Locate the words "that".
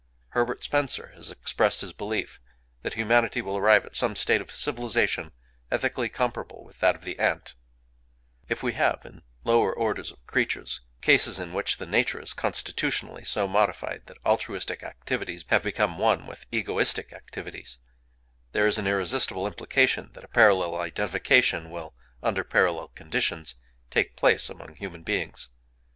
2.81-2.95, 6.79-6.95, 14.07-14.17, 20.13-20.23